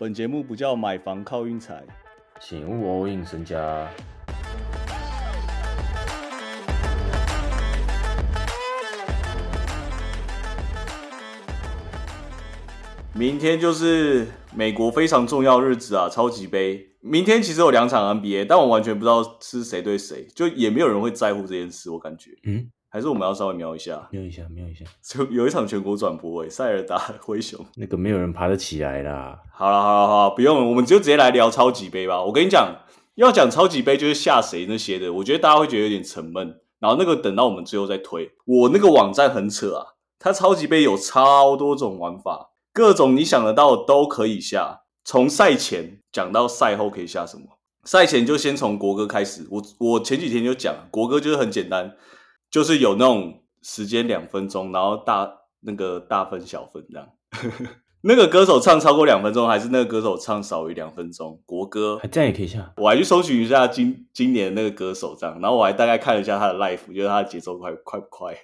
[0.00, 1.82] 本节目不叫买房靠运财，
[2.40, 3.90] 请勿 all in 身家。
[13.12, 16.92] 明天就是美国非常重要日子啊，超级杯。
[17.00, 21.90] 明天其实有两场 NBA，但我完全不知道是谁对谁，就也没有人会在乎这件事。
[21.90, 27.64] 我感觉，嗯，还是我们要稍微瞄一下，瞄一下，瞄一下， 就有一场全国转播，诶，塞尔达 灰熊。
[27.76, 29.38] 那个没有人爬得起来啦。
[29.52, 32.22] 好了，好了，好了，不用了，我们就直接来聊超级杯吧。
[32.24, 32.76] 我跟你讲，
[33.16, 36.60] 要讲超级杯就是下谁那些的，我觉得大家会觉得有点沉闷。
[36.78, 38.30] 然后那个等到我们最后再推。
[38.44, 44.82] 我那个网站很扯啊，它超级杯有超多种玩法，各种你想得到的都可以下。
[45.04, 47.58] 从赛前讲到赛后可以下什么？
[47.82, 49.46] 赛前就先从国歌开始。
[49.50, 51.96] 我我前几天就讲国歌就是很简单，
[52.50, 55.30] 就是有那种时间两分钟，然后大
[55.60, 57.08] 那个大分小分这样。
[58.02, 61.40] 那个歌手唱超过两分钟，还是那个歌手唱少于两分钟？
[61.44, 62.72] 国歌还这样也可以下。
[62.76, 68.36] 我还去搜寻一下今今年那个歌手这样，然后我还大概看了一下他的 life，觉得他的节奏快快不快？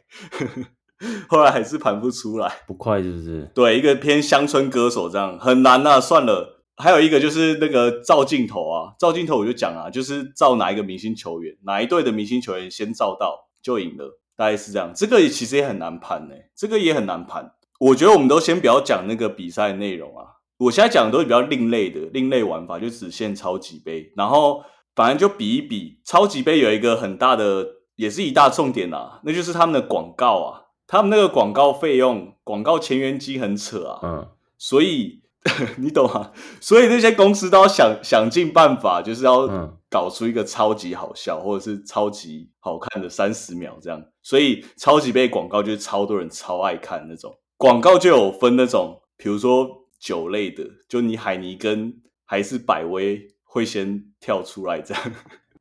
[1.28, 3.48] 后来还是盘不出来，不快是不是？
[3.54, 6.62] 对，一个偏乡村歌手这样很难呐，算了。
[6.76, 14.92] 还有一个就是那个照镜头啊，照镜头我就讲啊，就是照哪一个明星球员，哪一队的明星球员先照到就赢了，大概是这样。
[14.94, 17.54] 这个其实也很难盘呢，这个也很难盘。
[17.80, 20.26] 我觉得我们都先不要讲那个比赛内容啊，
[20.58, 24.62] 我现在讲的都是比较另类的另类玩法，就只限超级杯，然后
[24.94, 25.98] 反正就比一比。
[26.04, 35.23] 超级杯有一个很大的，也是一大重点啊，那就是他们的广告啊，他们那个广告费用、广告前缘机很扯啊，嗯，所以
[35.76, 36.32] 你懂吗？
[36.60, 44.02] 所以那些公司都要想想尽办法，就是要嗯搞出一个超级好笑或者是超级好看的三十秒这样。
[44.22, 47.36] 所以超级杯广告就是超多人超爱看那种。
[47.56, 55.02] 广告就有分那种，比如说酒类的，就你海尼根还是百威会先跳出来这样，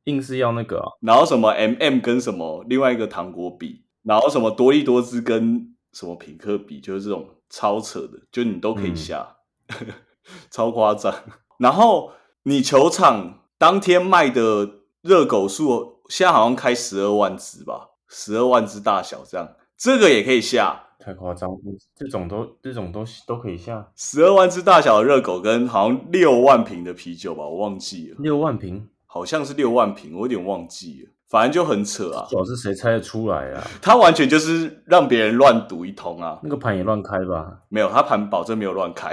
[0.04, 9.33] 硬是要那个啊， 然后什么 M、m 跟什么另外一个糖果比，然后什么多利多姿跟什么品客比，就是这种超扯的，就你都可以下，
[10.50, 11.14] 超夸张。
[11.58, 12.12] 然后
[12.44, 20.80] 你球场当天卖的热狗数，现在好像开十二万只吧，十二万只大小这样，这个也可以下。
[20.98, 21.50] 太夸张，
[21.94, 23.92] 这种都这种都都可以下。
[23.94, 32.26] 十二万只大小的热狗跟好像六万瓶的啤酒吧，我忘记了，六万瓶，好像是六万瓶，我有点忘记了，反正就很扯啊。
[32.28, 33.66] 主要是谁猜得出来啊？
[33.82, 36.38] 他完全就是让别人乱赌一通啊！
[36.42, 37.60] 那个盘也乱开吧？
[37.68, 39.12] 没有，他盘保证没有乱开，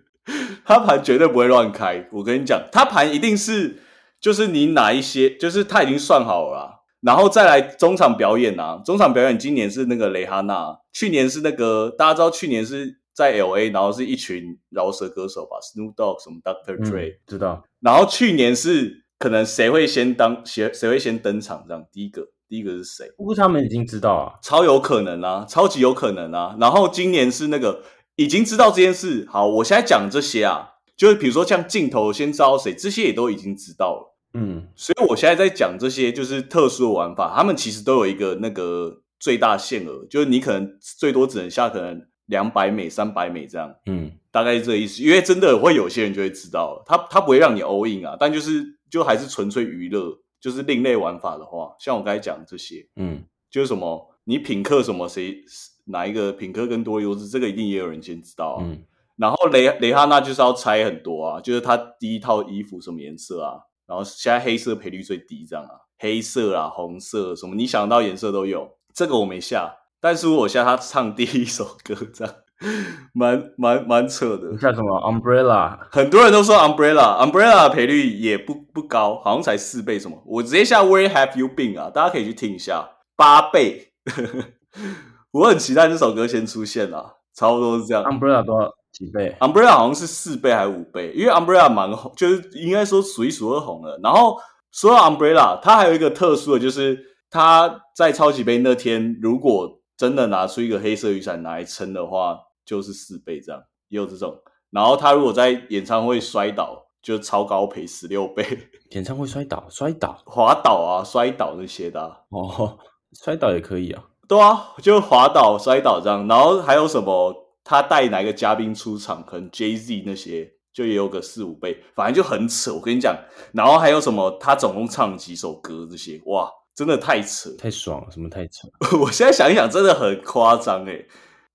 [0.64, 2.08] 他盘绝对不会乱开。
[2.12, 3.80] 我跟你讲，他盘一定是
[4.20, 8.80] 就是你哪一些，就是他已经算好了啦，然后再来中场表演啊。
[8.84, 16.76] 中场表演今年是那个蕾哈娜，去年是那个大家知道，去年是在 L A，然后是一群饶舌歌手吧，Snoop Dogg 什么 Dr.
[16.78, 23.08] 嗯 Dre，、知道，然后去年是可能谁会先当谁谁会先登场这样，第一个第一个是谁？
[23.16, 26.56] 不过他们已经知道啊，超有可能啊，超级有可能啊。
[26.58, 27.84] 然后今年是那个
[28.16, 29.24] 已经知道这件事。
[29.30, 34.16] 好，我现在讲这些啊，就是比如说像镜头先知道谁，这些也都已经知道了。
[34.34, 45.00] 嗯，所以我现在在讲这些就是特殊的玩法，他们其实都有一个那个最大限额，就是你可能最多只能下可能两百美、三百美这样，嗯，大概是这个意思。
[45.00, 55.42] 因为真的会有些人就会知道了，他他不会让你 all in 啊，但就是就还是纯粹娱乐，就是另类玩法的话，像我刚才讲的这些，嗯，就是什么你品客什么谁
[55.86, 58.62] 哪一个品客更多优质，这个一定也有人先知道啊。
[58.62, 58.84] 嗯，
[59.16, 68.76] 然后雷雷哈娜就是要猜很多啊，就是他第一套衣服什么颜色啊，然后现在黑色赔率最低这样啊，黑色啊、红色什么你想到颜色都有。
[68.92, 72.34] 这个我没下，但是我下他唱第一首歌这样，
[73.12, 74.58] 蛮蛮蛮扯的你。
[74.58, 75.78] 下什么 umbrella？
[75.90, 80.22] 很多人都说 umbrella，umbrella 的赔率也不不高，好像才四倍什么。
[80.26, 81.90] 我直接下 Where have you been 啊？
[81.90, 83.92] 大家可以去听一下，八倍。
[85.32, 88.04] 我很期待这首歌先出现啊，差不多是这样。
[88.04, 93.98] umbrella 多少几倍？Umbrella 好像是四倍还是五倍，因为 Umbrella 蛮红，就是应该说数一数二红了。
[94.02, 94.36] 然后
[94.70, 96.98] 说到 Umbrella，它还有一个特殊的，就是
[97.30, 104.36] 它在超级杯那天，如果真的拿出一个黑色雨伞拿来撑的话，就是四倍这样，也有这种。
[104.70, 108.44] 然后他如果在演唱会摔倒，就超高赔十六倍，
[108.92, 112.78] 演唱会摔倒，摔倒滑倒啊、摔倒那些的啊、哦，
[113.12, 114.04] 摔倒也可以啊。
[114.28, 117.34] 对啊，就滑倒、摔倒这样，然后还有什么？
[117.64, 122.74] 他带哪个嘉宾出场，可能 Jay Z 那些，就也有个四五倍，反正就很扯。
[122.74, 123.16] 我跟你讲，
[123.52, 124.30] 然后还有什么？
[124.40, 125.86] 他总共唱几首歌？
[125.88, 127.50] 这些哇，真的太扯！
[127.56, 128.66] 太爽了，什么太扯？
[129.00, 131.06] 我现在想一想，真的很夸张诶。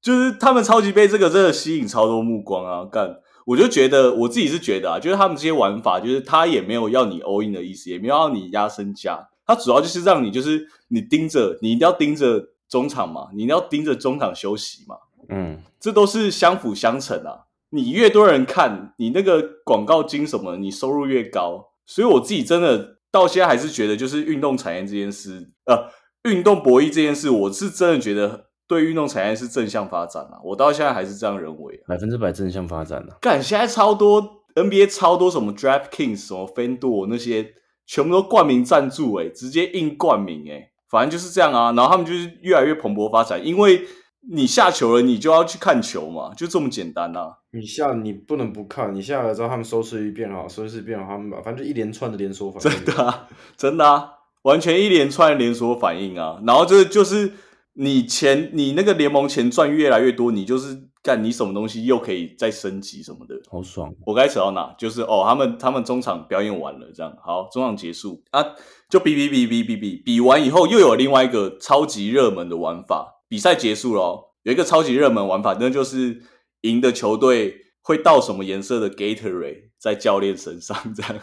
[0.01, 2.85] 就是他们超级杯这个真的吸引超多目光啊！
[2.85, 14.95] 干，我就觉得我自己是觉得啊，就是他们这些玩法，就是他也没有要你 all in 的意思，也没有要你压身价，他主要就是让你就是你盯着，你一定要盯着中场嘛，你一定要盯着中场休息嘛，
[15.29, 17.47] 嗯，这都是相辅相成啊。
[17.69, 21.71] 你越多人看，你那个广告金什么，你收入越高。
[21.85, 25.89] 所以我自己真的到现在还是觉得，就是运动产业这件事，呃，
[26.29, 30.39] 运动博弈这件事，我是真的觉得对运动产业是正向发展啊。
[30.43, 31.87] 我到现在还是这样认为啊。
[31.87, 33.17] 百分之百正向发展啊。
[33.21, 37.53] 干，现在超多 NBA 超多什么 DraftKings 什么 FanDuel 那些，
[37.85, 41.71] 全部都冠名赞助，诶直接硬冠名，诶反正就是这样啊。
[41.71, 43.81] 然后他们就是越来越蓬勃发展，因为。
[44.29, 47.31] 你下球了，你就要去看球嘛，就这么简单呐。
[47.51, 52.83] 你下你不能不看，你下了之后他们收视率变好，收视率变好，他们反正就一连串的连锁反应。
[52.83, 54.09] 真的啊，真的啊，
[54.41, 56.41] 完全一连串连锁反应啊。
[56.45, 57.31] 然后这就是
[57.77, 63.93] 你钱，你那个联盟钱赚越来越多，你就是干你什么东西又可以再升级什么的，好爽。
[64.05, 64.73] 我该扯到哪？
[64.77, 68.43] 就是哦，他们他们中场表演完了，这样好，中场结束啊，
[68.89, 73.21] 就比比比比比比比完以后，又有另外一个超级热门的玩法。
[73.29, 76.21] 比赛结束了，有一个超级热门玩法，那就是
[76.61, 81.15] 赢的球队会到什么颜色的 Gatorade 在教练身上，这样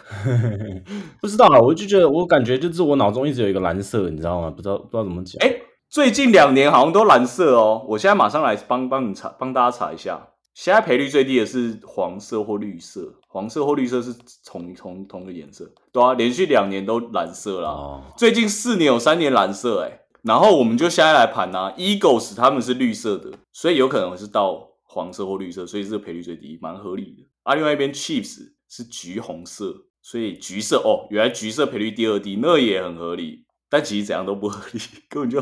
[1.21, 4.51] 不知道啊，我就觉得我感觉就是我脑中一直有一个蓝色，你知道吗？
[4.51, 5.45] 不知道不知道怎么讲。
[5.45, 5.56] 哎，
[5.94, 7.87] 最近两年好像都蓝色哦。
[7.87, 10.20] 我现在马上来帮帮你查，帮大家查一下。
[10.52, 14.12] 现在赔率最低的是黄色或绿色，黄色或绿色是
[14.44, 18.02] 同同同个颜色，对啊，连续两年都蓝色啦。
[18.17, 20.00] 最近四年有三年蓝色，哎。
[20.23, 27.29] 然后我们就现在来盘呐，Eagles 他们是绿色的，所以有可能是到黄色或绿色，所以这个赔率最低，蛮合理的。
[27.44, 33.44] 啊，另外一边 Chiefs 是橘红色，所以橘色哦，原来橘色赔率第二低，那也很合理。
[33.75, 35.41] 但其实怎样都不合理，根本就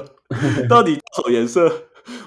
[0.67, 1.71] 到底什么颜色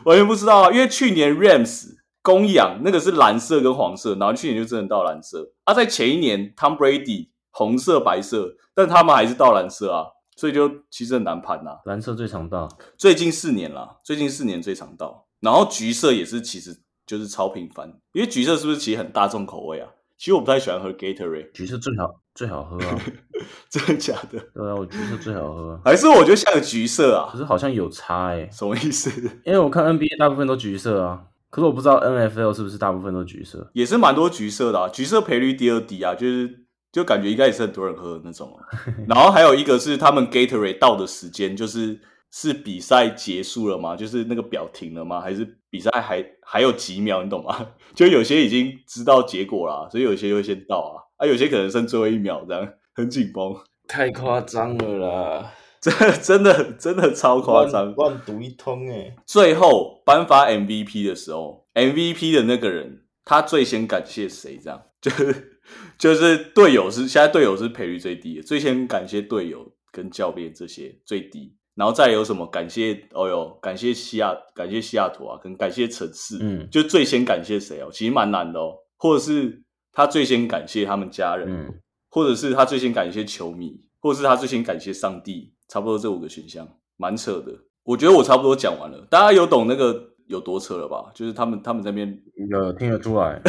[0.04, 0.72] 完全不知道啊。
[0.72, 5.54] 因为去年 Rams 公羊那个是蓝色跟黄色，然后去年就真的到蓝色。
[5.64, 10.06] 啊，在前一年 Tom Brady 红色白色，但他们还是到蓝色啊。
[10.36, 12.70] 所以就其实很难盘呐，蓝色最常到，
[13.00, 16.78] 最近四年啦，最近四年最常到，然后橘色也是，其实
[17.08, 19.90] 就是超频繁，因为橘色是不是其实很大众口味啊？
[20.18, 23.00] 其实我不太喜欢喝 Gatorade，橘色最好最好喝啊，
[23.70, 24.40] 真的假的？
[24.54, 27.30] 对啊，我橘色最好喝，还是我觉得像个橘色啊？
[27.32, 29.10] 可是好像有差哎，什么意思？
[29.46, 36.62] 因为我看 NBA 大部分都橘色啊，可是我不知道 NFL 是不是大部分都橘色，也是蛮多橘色的啊，橘色赔率第二低啊，就是。
[36.96, 38.58] 就感觉应该也是很多人喝的那种，
[39.10, 42.00] 然后还有一个是他们 Gatorade 到的时间，就是
[42.38, 43.96] 是比赛结束了吗？
[43.96, 45.22] 就是那个表停了吗？
[45.22, 47.24] 还是比赛还还有几秒？
[47.24, 47.72] 你懂吗？
[47.96, 53.56] 就有些已经知道结果了，所以有些会先到啊，啊，有些可能剩最后一秒这样，很紧绷，
[53.88, 55.54] 太夸张了啦！
[55.80, 59.16] 真 真的真的超夸张，乱赌一通哎！
[59.26, 64.60] 最后颁发 MVP 的时候，MVP 的那个人他最先感谢谁？
[64.62, 65.52] 这样 就是。
[65.98, 77.90] 就是队友是现在队友是赔率最低的，最先感谢队友跟教练这些最低，然后再有什么感谢哦哟，感谢西亚感谢西雅图啊，跟感谢城市，嗯，就最先感谢谁哦？
[77.92, 79.62] 其实蛮难的哦，或者是
[79.92, 81.74] 他最先感谢他们家人，嗯，
[82.10, 86.68] 或者是他最先感谢球迷，或者是他最先感谢上帝，差不多这五个选项，
[86.98, 87.52] 蛮扯的。
[87.84, 90.12] 我觉得我差不多讲完了，大家有懂那个？
[90.28, 91.12] 有多扯了吧？
[91.14, 92.20] 就是他们他们那边
[92.50, 93.40] 有听得出来，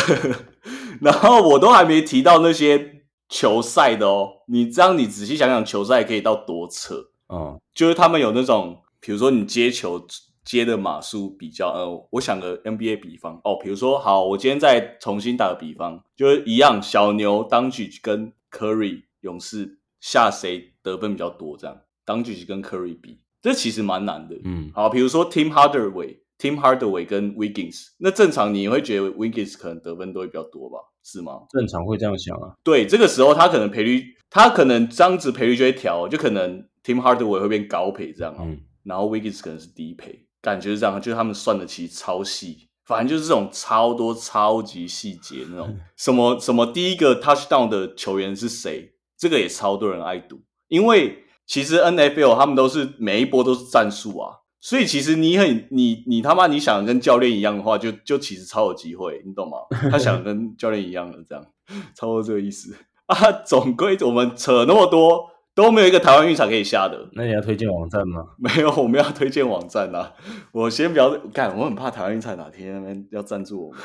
[1.01, 3.01] 然后我都还没提到那些
[3.31, 4.29] 球赛的哦。
[4.47, 6.97] 你这样你仔细想想，球赛可以到多扯
[7.29, 7.61] 哦？
[7.75, 10.07] 就是他们有那种，比如说你接球
[10.45, 21.57] 接的码数比较，呃，我想个 NBA 比方哦，比如说好，我今天再重新打个比方，就是一样，小牛当局跟 Curry 勇士下谁得分比较多？
[21.57, 24.37] 这样当局跟 Curry 比，这其实蛮难的。
[24.45, 26.19] 嗯，好，比如说 Team Hardaway。
[26.39, 30.77] Tim Hardaway 跟 Wiggins，那正常你会觉得 Wiggins 可能得分都会比较多吧？
[31.03, 31.33] 是吗？
[31.49, 32.53] 正常会这样想啊。
[32.63, 54.31] 对，这个时候他可能赔率，他可能这样子赔率就会调，就可能 Tim Hardaway 会变高配这样，嗯，然后 Wiggins 可能是低配，感觉是这样，就是他们算的其实超细，反正就是这种超多超级细节那种， 什么什么第一个 Touchdown 的球员是谁，这个也超多人爱赌，因为其实 NFL 他们都是每一波都是战术啊。
[54.59, 59.59] 所以其实你很你你他妈你想跟教练一样的话，就就其实超有机会，你懂吗？
[59.91, 61.47] 他想跟教练一样的这样，
[61.95, 62.75] 超多这个意思
[63.07, 63.31] 啊。
[63.45, 67.09] 总归我们扯那么多都没有一个台湾浴场可以下的。
[67.15, 68.23] 那你要推荐网站吗？
[68.39, 70.13] 没有，我们要推荐网站啊。
[70.53, 73.81] 我先不要干，我很怕台湾浴场哪天那边要赞助我们。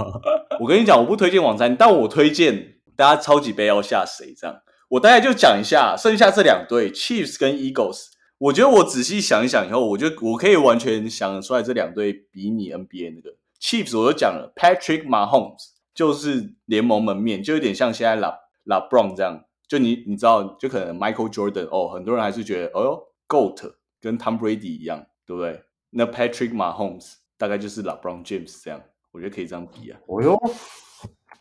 [0.60, 4.54] 我跟你讲，我不推荐网站，但我推荐大家超级杯要下谁这样。
[4.90, 8.08] 我大概就讲一下剩下这两队，Chiefs 跟 Eagles。
[8.36, 19.44] 我觉得我仔细想一想以后，我觉得我可以完全想出来这两队比拟 NBA 那个 Chiefs，我就讲了 Patrick Mahomes 就是联盟门面，就有点像现在 La La Brown 这样。
[19.68, 25.62] 就你你知道，就可能 Michael Jordan 哦，很多人还是觉得，哦哟，Goat 跟 Tom Brady 一样，对不对？
[25.90, 28.80] 那 Patrick Mahomes 大概就是 LeBron James 这样，
[29.12, 29.98] 我觉得可以这样比啊。
[30.06, 30.36] 哦哟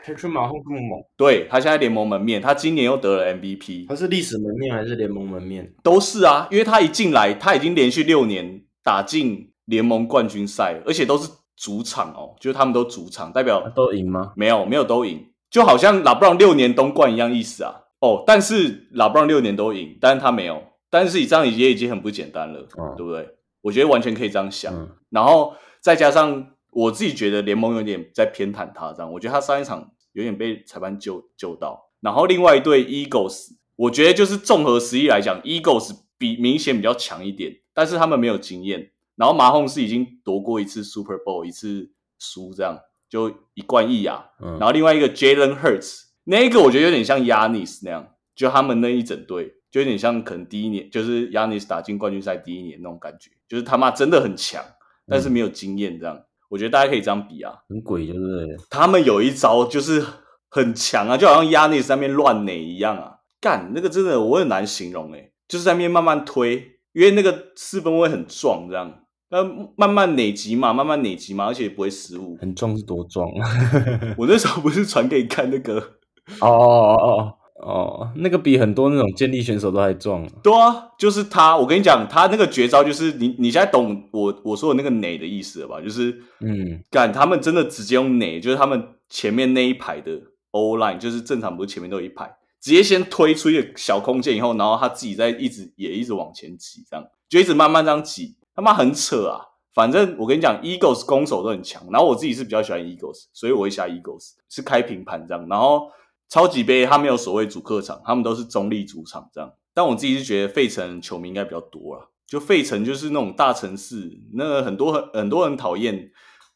[0.04, 5.74] ，Patrick Mahomes 这么猛，对他现在联盟门面，他今年又得了 MVP，他是历史门面还是联盟门面？
[5.84, 14.34] 都是啊，因为他一进来，他已经连续六年打进联盟冠军赛，而且都是主场哦，就是他们都主场，代表都赢吗？
[14.36, 17.83] 没有没有都赢，就好像拉布朗六年东冠一样意思啊。
[18.04, 23.38] 哦，但是拉布朗六年都赢，但是他没有，但是你这样也已经很不简单了，哦对不对？
[23.62, 24.76] 我觉得完全可以这样想。
[24.76, 31.92] 嗯然后再加上我自己觉得联盟有点在偏袒他，这样我觉得他上一场有点被裁判救救到。
[32.02, 38.92] 然后另外一队 Eagles，我觉得就是综合实力来讲，Eagles 比明显比较强一点，但是他们没有经验。
[39.16, 44.32] 然后马洪是已经夺过一次 Super Bowl，一次输，这样就一冠一亚。
[44.42, 54.64] 嗯然后另外一个 Jalen Hurts，那一个我觉得有点像 Yanis 那样，就他们那一整队，就有点像可能第一年就是 Yanis 打进冠军赛第一年那种感觉，就是他妈真的很强，
[55.08, 56.22] 但是没有经验这样。
[56.50, 58.58] 我觉得大家可以这样比啊，很鬼，就是？
[58.70, 60.06] 他们有一招就是
[60.50, 69.00] 很强啊，就好像 Yanis 在那边乱垒一样啊，干那个真的我很难形容诶、就是在那边慢慢推，因为那个四分位很壮这样。
[69.30, 69.44] 那
[69.76, 72.38] 慢慢累积嘛，慢慢累积嘛，而且也不会失误。
[72.40, 73.28] 很壮是多壮？
[74.16, 75.96] 我那时候不是传给你看那个
[76.42, 80.28] 哦哦哦哦，那个比很多那种健力选手都还壮。
[80.44, 81.56] 对啊，就是他。
[81.56, 85.80] 我跟你讲，他那个绝招就是你，你现在懂我我说的那个馁的意思了吧？
[85.80, 86.12] 就是
[86.42, 90.12] 嗯，干他们真的直接用馁，就是他们前面那一排的
[90.52, 99.40] O line，就是正常不是前面都有一排，直接先推出一个小空间以后，然后他自己再一直也一直往前挤，这样就一直慢慢这样挤，他妈很扯啊！
[99.74, 105.48] 反正我跟你讲，Eagles 攻守都很强，然后我自己是比较喜欢 Eagles，所以我会下 Eagles，是开平盘这样。
[105.48, 105.88] 然后
[106.34, 109.54] 超级杯他没有所谓主客场，他们都是中立主场这样。
[109.72, 116.10] 但我自己是觉得费城球迷应该比较多啦，就费城就是那种大城市，那个很多很很多人讨厌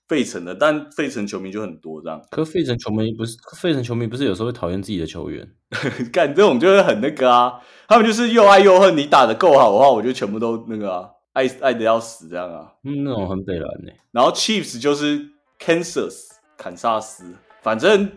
[0.07, 2.19] 费城的，但费城球迷就很多这样。
[2.31, 5.48] 可费城球迷不是费城球迷不是有时候会讨厌自己的球员？
[6.12, 8.98] 干这种就是很那个啊，他们就是又爱又恨。
[8.98, 12.74] 你打的够好的话，我就全部都那个啊，爱爱的要死这样啊。
[12.84, 15.29] 嗯，那种很北蓝呢、然后 Chiefs 就是
[15.60, 18.10] Kansas 堪萨斯，反正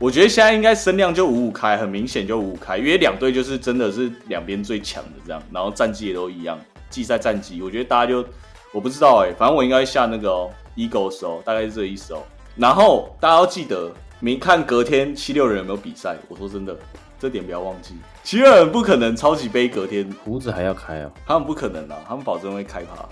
[0.00, 8.24] 我觉得现在应该声量就五五开，很明显就五五开，因为两队就是真的是两边最强的这样，然后战绩也都一样，季赛战绩，我觉得大家就
[8.72, 12.22] 我不知道哎、反正我应该下那个哦 Eagles 哦，大概是这个意思哦。
[12.56, 16.74] 然后大家要记得，明看隔天七六人有没有比赛，我说真的，
[17.18, 21.12] 这点不要忘记，七六人不可能超级杯隔天，胡子还要开哦。
[21.26, 23.06] 他们不可能啊，他们保证会开趴。